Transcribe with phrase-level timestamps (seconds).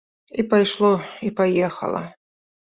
[0.43, 0.89] І пайшло,
[1.29, 2.03] і паехала.